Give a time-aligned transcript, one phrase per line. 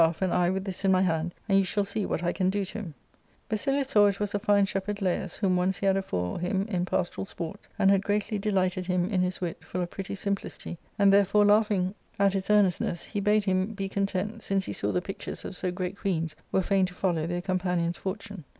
[0.01, 2.07] —Book L grreat stafT and I with this in my hand, and you shall see
[2.07, 2.93] what I can do to hinL"
[3.49, 6.85] Basilius saw it was the fine shepherd Lalus, whom once ^/^he had afore him in
[6.85, 11.13] pastoral sports, and had greatly delighted him in his wit, full of pretty simplicity; and
[11.13, 15.03] there fore, laughing at his earnestness, he bade him be content^ since he saw the
[15.03, 18.43] pictures of so great queens were fain to follow their companion's fortune.